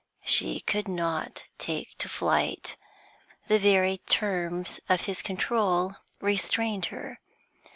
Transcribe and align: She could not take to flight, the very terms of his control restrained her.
She 0.25 0.61
could 0.61 0.87
not 0.87 1.43
take 1.59 1.95
to 1.99 2.09
flight, 2.09 2.75
the 3.47 3.59
very 3.59 3.99
terms 4.09 4.79
of 4.89 5.01
his 5.01 5.21
control 5.21 5.97
restrained 6.19 6.87
her. 6.87 7.19